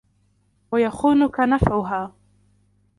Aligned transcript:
وَيَخُونُك 0.71 1.39
نَفْعُهَا 1.39 2.13